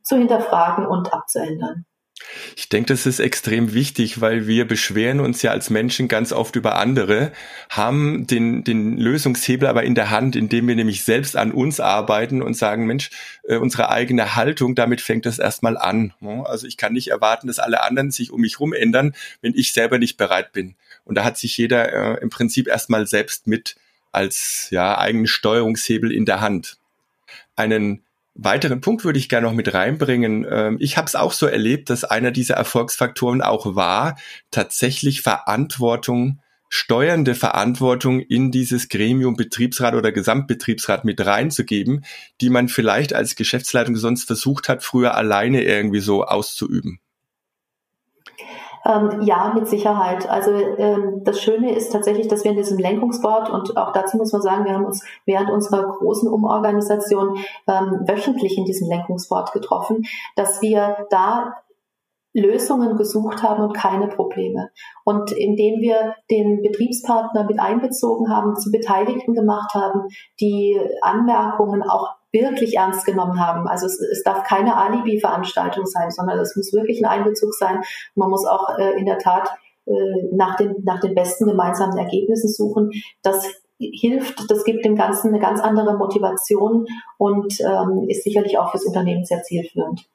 zu 0.02 0.18
hinterfragen 0.18 0.86
und 0.86 1.14
abzuändern. 1.14 1.86
Ich 2.56 2.70
denke, 2.70 2.88
das 2.88 3.06
ist 3.06 3.20
extrem 3.20 3.74
wichtig, 3.74 4.22
weil 4.22 4.48
wir 4.48 4.66
beschweren 4.66 5.20
uns 5.20 5.42
ja 5.42 5.52
als 5.52 5.70
Menschen 5.70 6.08
ganz 6.08 6.32
oft 6.32 6.56
über 6.56 6.78
andere, 6.78 7.34
haben 7.70 8.26
den, 8.26 8.64
den 8.64 8.98
Lösungshebel 8.98 9.68
aber 9.68 9.84
in 9.84 9.96
der 9.96 10.12
Hand, 10.12 10.38
indem 10.38 10.68
wir 10.68 10.76
nämlich 10.76 11.04
selbst 11.04 11.36
an 11.36 11.52
uns 11.52 11.82
arbeiten 11.82 12.42
und 12.42 12.56
sagen, 12.56 12.86
Mensch, 12.86 13.10
äh, 13.44 13.58
unsere 13.58 13.90
eigene 13.90 14.36
Haltung, 14.36 14.76
damit 14.76 15.02
fängt 15.02 15.26
das 15.26 15.40
erstmal 15.40 15.78
an. 15.78 16.14
Also 16.46 16.68
ich 16.68 16.78
kann 16.78 16.94
nicht 16.94 17.10
erwarten, 17.10 17.48
dass 17.48 17.60
alle 17.60 17.84
anderen 17.84 18.12
sich 18.12 18.32
um 18.32 18.42
mich 18.42 18.62
rum 18.62 18.72
ändern, 18.72 19.14
wenn 19.42 19.54
ich 19.54 19.74
selber 19.74 20.00
nicht 20.00 20.16
bereit 20.16 20.54
bin. 20.54 20.76
Und 21.04 21.16
da 21.16 21.26
hat 21.26 21.38
sich 21.38 21.58
jeder 21.58 22.18
äh, 22.18 22.22
im 22.22 22.30
Prinzip 22.30 22.68
erstmal 22.68 23.08
selbst 23.08 23.46
mit 23.46 23.76
als 24.14 24.70
ja 24.72 24.98
eigenen 24.98 25.28
Steuerungshebel 25.28 26.12
in 26.12 26.26
der 26.26 26.40
Hand. 26.40 26.78
Einen 27.58 28.05
weiteren 28.36 28.82
Punkt 28.82 29.04
würde 29.04 29.18
ich 29.18 29.30
gerne 29.30 29.48
noch 29.48 29.54
mit 29.54 29.74
reinbringen. 29.74 30.46
Ähm, 30.50 30.78
ich 30.80 30.98
habe 30.98 31.08
es 31.08 31.16
auch 31.16 31.32
so 31.32 31.48
erlebt, 31.48 31.90
dass 31.90 32.04
einer 32.04 32.32
dieser 32.32 32.56
Erfolgsfaktoren 32.56 33.42
auch 33.42 33.76
war, 33.76 34.18
tatsächlich 34.52 35.22
Verantwortung, 35.22 36.42
steuernde 36.70 37.36
Verantwortung 37.36 38.20
in 38.20 38.52
dieses 38.52 38.90
Gremium 38.90 39.36
Betriebsrat 39.36 39.96
oder 39.96 40.12
Gesamtbetriebsrat 40.12 41.06
mit 41.06 41.26
reinzugeben, 41.26 42.06
die 42.42 42.50
man 42.50 42.68
vielleicht 42.68 43.14
als 43.14 43.36
Geschäftsleitung 43.36 43.96
sonst 43.96 44.26
versucht 44.26 44.68
hat, 44.68 44.84
früher 44.84 45.16
alleine 45.16 45.64
irgendwie 45.64 46.02
so 46.02 46.26
auszuüben. 46.26 47.00
Ähm, 48.88 49.22
ja, 49.22 49.52
mit 49.56 49.68
Sicherheit. 49.68 50.30
Also 50.30 50.52
ähm, 50.52 51.24
das 51.24 51.42
Schöne 51.42 51.74
ist 51.74 51.92
tatsächlich, 51.92 52.28
dass 52.28 52.44
wir 52.44 52.52
in 52.52 52.58
diesem 52.58 52.78
Lenkungsboard 52.78 53.50
und 53.50 53.78
auch 53.78 53.92
dazu 53.92 54.18
muss 54.18 54.32
man 54.32 54.44
sagen, 54.44 54.66
wir 54.66 54.74
haben 54.74 54.86
uns 54.86 55.04
während 55.26 55.50
unserer 55.50 55.88
großen 55.88 56.30
Umorganisation 56.30 57.38
ähm, 57.68 58.04
wöchentlich 58.08 58.58
in 58.60 58.66
diesem 58.66 58.88
Lenkungsboard 58.88 59.54
getroffen, 59.54 60.04
dass 60.36 60.62
wir 60.62 61.08
da 61.10 61.56
Lösungen 62.36 62.98
gesucht 62.98 63.42
haben 63.42 63.64
und 63.64 63.74
keine 63.74 64.08
Probleme. 64.10 64.70
Und 65.06 65.32
indem 65.32 65.80
wir 65.80 66.16
den 66.30 66.62
Betriebspartner 66.62 67.46
mit 67.46 67.60
einbezogen 67.60 68.30
haben, 68.30 68.58
zu 68.58 68.72
Beteiligten 68.72 69.34
gemacht 69.34 69.74
haben, 69.74 70.10
die 70.42 70.80
Anmerkungen 71.02 71.82
auch 71.82 72.15
wirklich 72.36 72.78
ernst 72.78 73.06
genommen 73.06 73.40
haben. 73.40 73.68
Also 73.68 73.88
es, 73.88 74.00
es 74.00 74.24
darf 74.24 74.44
keine 74.44 74.78
Alibi-Veranstaltung 74.78 75.86
sein, 75.86 76.12
sondern 76.12 76.40
es 76.40 76.56
muss 76.56 76.74
wirklich 76.74 77.04
ein 77.04 77.10
Einbezug 77.10 77.54
sein. 77.54 77.82
Man 78.14 78.30
muss 78.30 78.46
auch 78.46 78.78
äh, 78.78 79.00
in 79.00 79.06
der 79.06 79.18
Tat 79.18 79.50
äh, 79.86 79.92
nach, 80.32 80.56
den, 80.58 80.76
nach 80.84 81.00
den 81.00 81.16
besten 81.16 81.48
gemeinsamen 81.48 81.98
Ergebnissen 81.98 82.50
suchen. 82.50 82.92
Das 83.24 83.48
hilft, 83.80 84.50
das 84.50 84.64
gibt 84.64 84.86
dem 84.86 84.96
Ganzen 84.96 85.30
eine 85.30 85.40
ganz 85.40 85.60
andere 85.60 85.98
Motivation 85.98 86.86
und 87.18 87.60
ähm, 87.60 88.06
ist 88.08 88.24
sicherlich 88.24 88.58
auch 88.58 88.72
fürs 88.72 88.86
Unternehmen 88.86 89.26
sehr 89.26 89.42
zielführend. 89.42 90.06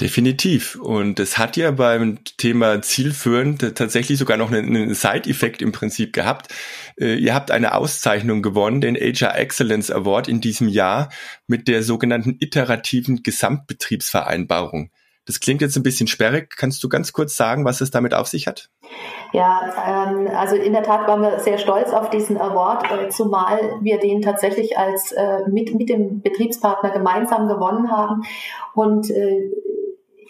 Definitiv. 0.00 0.76
Und 0.76 1.18
es 1.18 1.38
hat 1.38 1.56
ja 1.56 1.72
beim 1.72 2.22
Thema 2.36 2.80
zielführend 2.82 3.74
tatsächlich 3.74 4.16
sogar 4.16 4.36
noch 4.36 4.52
einen 4.52 4.94
Side-Effekt 4.94 5.60
im 5.60 5.72
Prinzip 5.72 6.12
gehabt. 6.12 6.54
Äh, 7.00 7.16
ihr 7.16 7.34
habt 7.34 7.50
eine 7.50 7.74
Auszeichnung 7.74 8.40
gewonnen, 8.40 8.80
den 8.80 8.94
HR 8.94 9.36
Excellence 9.36 9.90
Award 9.90 10.28
in 10.28 10.40
diesem 10.40 10.68
Jahr 10.68 11.10
mit 11.48 11.66
der 11.66 11.82
sogenannten 11.82 12.36
iterativen 12.38 13.24
Gesamtbetriebsvereinbarung. 13.24 14.90
Das 15.28 15.40
klingt 15.40 15.60
jetzt 15.60 15.76
ein 15.76 15.82
bisschen 15.82 16.06
sperrig. 16.06 16.56
Kannst 16.56 16.82
du 16.82 16.88
ganz 16.88 17.12
kurz 17.12 17.36
sagen, 17.36 17.66
was 17.66 17.82
es 17.82 17.90
damit 17.90 18.14
auf 18.14 18.28
sich 18.28 18.46
hat? 18.46 18.70
Ja, 19.34 20.06
ähm, 20.08 20.26
also 20.34 20.56
in 20.56 20.72
der 20.72 20.82
Tat 20.82 21.06
waren 21.06 21.20
wir 21.20 21.38
sehr 21.38 21.58
stolz 21.58 21.90
auf 21.92 22.08
diesen 22.08 22.38
Award, 22.38 22.90
äh, 22.90 23.10
zumal 23.10 23.58
wir 23.82 23.98
den 23.98 24.22
tatsächlich 24.22 24.78
als 24.78 25.12
äh, 25.12 25.46
mit, 25.46 25.74
mit 25.74 25.90
dem 25.90 26.22
Betriebspartner 26.22 26.90
gemeinsam 26.90 27.46
gewonnen 27.46 27.90
haben. 27.90 28.22
Und 28.72 29.10
äh, 29.10 29.50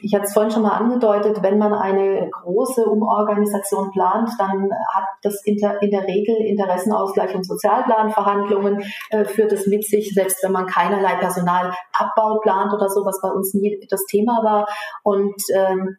ich 0.01 0.15
hatte 0.15 0.25
es 0.25 0.33
vorhin 0.33 0.51
schon 0.51 0.63
mal 0.63 0.77
angedeutet, 0.77 1.43
wenn 1.43 1.59
man 1.59 1.73
eine 1.73 2.29
große 2.31 2.85
Umorganisation 2.85 3.91
plant, 3.91 4.31
dann 4.39 4.71
hat 4.95 5.05
das 5.23 5.43
in 5.45 5.57
der, 5.57 5.83
in 5.83 5.91
der 5.91 6.05
Regel 6.05 6.37
Interessenausgleich 6.37 7.35
und 7.35 7.45
Sozialplanverhandlungen, 7.45 8.83
äh, 9.11 9.25
führt 9.25 9.53
es 9.53 9.67
mit 9.67 9.85
sich, 9.85 10.13
selbst 10.15 10.43
wenn 10.43 10.53
man 10.53 10.67
keinerlei 10.67 11.17
Personalabbau 11.17 12.39
plant 12.43 12.73
oder 12.73 12.89
so, 12.89 13.05
was 13.05 13.21
bei 13.21 13.31
uns 13.31 13.55
nie 13.55 13.87
das 13.91 14.05
Thema 14.07 14.43
war. 14.43 14.67
Und 15.03 15.43
ähm, 15.55 15.97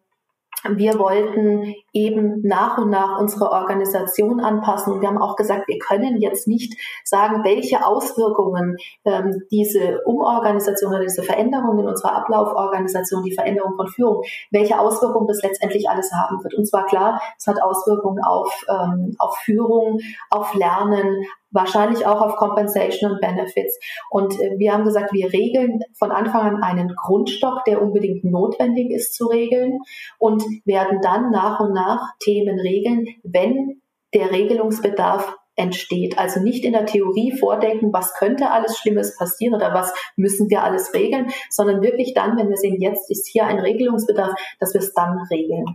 wir 0.67 0.99
wollten 0.99 1.73
eben 1.93 2.41
nach 2.41 2.77
und 2.77 2.89
nach 2.89 3.19
unsere 3.19 3.51
Organisation 3.51 4.39
anpassen. 4.39 4.93
Und 4.93 5.01
wir 5.01 5.07
haben 5.07 5.17
auch 5.17 5.35
gesagt, 5.35 5.67
wir 5.67 5.79
können 5.79 6.17
jetzt 6.17 6.47
nicht 6.47 6.73
sagen, 7.03 7.43
welche 7.43 7.85
Auswirkungen 7.85 8.77
ähm, 9.05 9.43
diese 9.51 10.01
Umorganisation 10.05 10.91
oder 10.91 11.03
diese 11.03 11.23
Veränderung 11.23 11.79
in 11.79 11.87
unserer 11.87 12.15
Ablauforganisation, 12.15 13.23
die 13.23 13.33
Veränderung 13.33 13.75
von 13.75 13.87
Führung, 13.87 14.23
welche 14.51 14.79
Auswirkungen 14.79 15.27
das 15.27 15.41
letztendlich 15.41 15.89
alles 15.89 16.11
haben 16.11 16.43
wird. 16.43 16.53
Und 16.55 16.67
zwar 16.67 16.85
klar, 16.85 17.21
es 17.37 17.47
hat 17.47 17.61
Auswirkungen 17.61 18.23
auf, 18.23 18.65
ähm, 18.69 19.15
auf 19.17 19.37
Führung, 19.37 19.99
auf 20.29 20.53
Lernen, 20.53 21.25
wahrscheinlich 21.51 22.06
auch 22.06 22.22
auf 22.22 22.36
Compensation 22.36 23.12
und 23.12 23.22
Benefits. 23.22 23.79
Und 24.10 24.39
äh, 24.39 24.58
wir 24.58 24.74
haben 24.74 24.84
gesagt, 24.84 25.13
wir 25.13 25.32
regeln 25.32 25.79
von 25.98 26.12
Anfang 26.12 26.41
an 26.41 26.63
einen 26.63 26.96
Grundstock, 26.96 27.63
der 27.65 27.82
unbedingt 27.82 28.24
notwendig 28.24 28.91
ist 28.91 29.13
zu 29.15 29.27
regeln 29.27 29.79
und 30.18 30.44
werden 30.65 31.00
dann 31.01 31.32
nach 31.32 31.60
und 31.60 31.74
nach 31.74 32.01
Themen 32.20 32.60
regeln, 32.60 33.06
wenn 33.24 33.82
der 34.13 34.32
Regelungsbedarf 34.32 35.36
entsteht. 35.56 36.18
Also 36.18 36.39
nicht 36.39 36.63
in 36.63 36.74
der 36.74 36.86
Theorie 36.86 37.38
vordenken, 37.38 37.91
was 37.91 38.13
könnte 38.13 38.50
alles 38.50 38.77
Schlimmes 38.77 39.18
passieren 39.18 39.53
oder 39.53 39.74
was 39.74 39.94
müssen 40.15 40.50
wir 40.50 40.63
alles 40.63 40.94
regeln, 40.94 41.27
sondern 41.50 41.82
wirklich 41.82 42.13
dann, 42.13 42.38
wenn 42.38 42.50
wir 42.50 42.58
sehen, 42.58 42.82
jetzt 42.82 43.12
ist 43.12 43.27
hier 43.27 43.46
ein 43.46 43.60
Regelungsbedarf, 43.60 44.34
dass 44.60 44.74
wir 44.74 44.82
es 44.82 44.94
dann 44.94 45.20
regeln. 45.29 45.65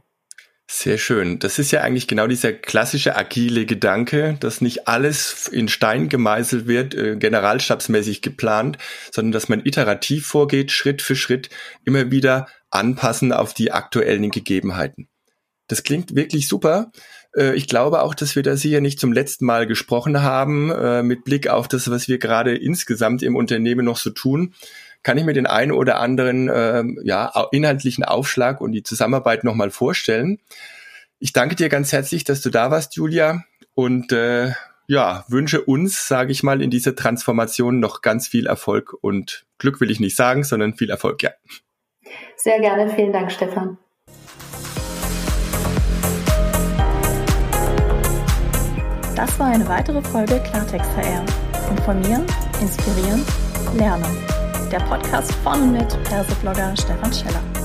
Sehr 0.67 0.97
schön. 0.97 1.39
Das 1.39 1.59
ist 1.59 1.73
ja 1.73 1.83
eigentlich 1.83 2.09
genau 2.09 2.27
dieser 2.27 2.53
klassische 2.53 3.17
agile 3.17 3.67
Gedanke, 3.67 4.37
dass 4.41 4.63
nicht 4.63 4.89
alles 4.89 5.47
in 5.47 5.69
Stein 5.69 6.09
gemeißelt 6.09 6.67
wird, 6.67 6.95
äh, 6.95 7.17
generalstabsmäßig 7.17 8.23
geplant, 8.23 8.79
sondern 9.13 9.33
dass 9.33 9.51
man 9.51 9.65
iterativ 9.65 10.27
vorgeht, 10.27 10.73
Schritt 10.73 11.03
für 11.03 11.17
Schritt, 11.17 11.51
immer 11.85 12.11
wieder 12.11 12.49
anpassen 12.71 13.33
auf 13.33 13.53
die 13.53 13.73
aktuellen 13.73 14.31
Gegebenheiten. 14.31 15.09
Das 15.69 15.83
klingt 15.83 16.15
wirklich 16.15 16.49
super. 16.49 16.91
Äh, 17.37 17.55
ich 17.55 17.69
glaube 17.69 18.03
auch, 18.03 18.15
dass 18.15 18.35
wir 18.35 18.43
das 18.43 18.63
hier 18.63 18.81
nicht 18.81 18.99
zum 18.99 19.13
letzten 19.13 19.45
Mal 19.45 19.67
gesprochen 19.67 20.23
haben, 20.23 20.71
äh, 20.71 21.03
mit 21.03 21.25
Blick 21.25 21.49
auf 21.49 21.69
das, 21.69 21.91
was 21.91 22.09
wir 22.09 22.19
gerade 22.19 22.57
insgesamt 22.57 23.23
im 23.23 23.37
Unternehmen 23.37 23.85
noch 23.85 23.99
so 23.99 24.11
tun. 24.11 24.55
Kann 25.05 25.19
ich 25.19 25.25
mir 25.25 25.35
den 25.35 25.47
einen 25.47 25.71
oder 25.71 26.01
anderen 26.01 26.51
ähm, 26.53 26.99
ja, 27.05 27.31
inhaltlichen 27.53 28.05
Aufschlag 28.05 28.61
und 28.63 28.73
die 28.73 28.83
Zusammenarbeit 28.83 29.45
nochmal 29.45 29.71
vorstellen. 29.71 30.41
Ich 31.21 31.35
danke 31.35 31.55
dir 31.55 31.69
ganz 31.69 31.93
herzlich, 31.93 32.25
dass 32.25 32.41
du 32.41 32.49
da 32.49 32.71
warst, 32.71 32.97
Julia, 32.97 33.45
und 33.75 34.13
äh, 34.13 34.53
ja, 34.87 35.25
wünsche 35.29 35.61
uns, 35.61 36.09
sage 36.09 36.33
ich 36.33 36.43
mal, 36.43 36.63
in 36.63 36.71
dieser 36.71 36.97
Transformation 36.97 37.81
noch 37.81 38.01
ganz 38.01 38.29
viel 38.29 38.47
Erfolg 38.47 38.95
und 39.03 39.45
Glück 39.59 39.81
will 39.81 39.91
ich 39.91 40.01
nicht 40.01 40.17
sagen, 40.17 40.43
sondern 40.43 40.75
viel 40.75 40.89
Erfolg, 40.89 41.23
ja. 41.23 41.31
Sehr 42.37 42.59
gerne, 42.61 42.93
vielen 42.95 43.13
Dank, 43.13 43.31
Stefan. 43.31 43.77
Das 49.15 49.39
war 49.39 49.49
eine 49.49 49.69
weitere 49.69 50.03
Folge 50.03 50.41
Klartext 50.41 50.91
HR. 50.97 51.25
Informieren, 51.71 52.27
inspirieren, 52.61 53.23
lernen. 53.77 54.34
Der 54.75 54.81
Podcast 54.81 55.33
von 55.45 55.71
mit 55.71 55.87
Perseblogger 56.03 56.77
Stefan 56.77 57.13
Scheller. 57.13 57.64